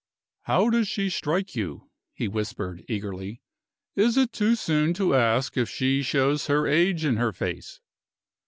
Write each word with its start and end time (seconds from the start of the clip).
"How 0.45 0.71
does 0.71 0.87
she 0.87 1.11
strike 1.11 1.55
you?" 1.55 1.91
he 2.11 2.27
whispered, 2.27 2.83
eagerly. 2.89 3.43
"Is 3.95 4.17
it 4.17 4.33
too 4.33 4.55
soon 4.55 4.95
to 4.95 5.13
ask 5.13 5.57
if 5.57 5.69
she 5.69 6.01
shows 6.01 6.47
her 6.47 6.65
age 6.65 7.05
in 7.05 7.17
her 7.17 7.31
face?" 7.31 7.79